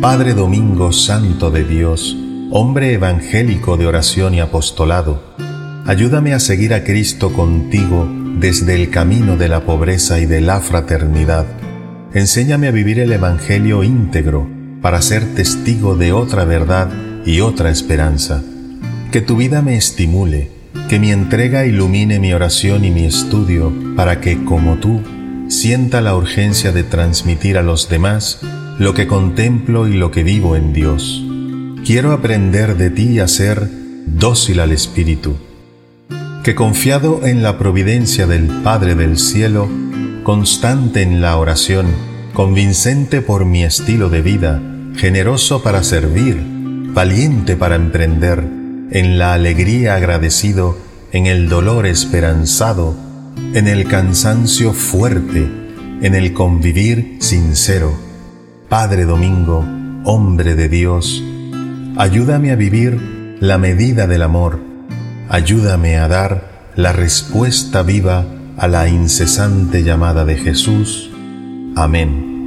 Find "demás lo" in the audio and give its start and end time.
27.88-28.94